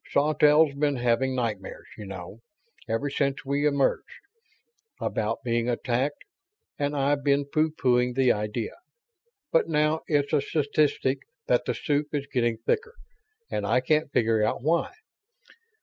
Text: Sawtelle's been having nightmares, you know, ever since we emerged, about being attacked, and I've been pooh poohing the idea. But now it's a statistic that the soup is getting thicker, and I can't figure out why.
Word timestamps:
Sawtelle's 0.09 0.73
been 0.73 0.95
having 0.95 1.35
nightmares, 1.35 1.85
you 1.95 2.07
know, 2.07 2.39
ever 2.89 3.07
since 3.11 3.45
we 3.45 3.67
emerged, 3.67 4.19
about 4.99 5.43
being 5.45 5.69
attacked, 5.69 6.23
and 6.79 6.95
I've 6.97 7.23
been 7.23 7.45
pooh 7.45 7.69
poohing 7.69 8.15
the 8.15 8.31
idea. 8.31 8.73
But 9.51 9.69
now 9.69 10.01
it's 10.07 10.33
a 10.33 10.41
statistic 10.41 11.19
that 11.47 11.65
the 11.65 11.75
soup 11.75 12.15
is 12.15 12.25
getting 12.25 12.57
thicker, 12.57 12.95
and 13.51 13.63
I 13.63 13.79
can't 13.79 14.11
figure 14.11 14.41
out 14.43 14.63
why. 14.63 14.91